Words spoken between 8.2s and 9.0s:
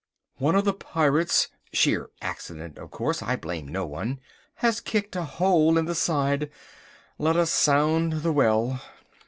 the well."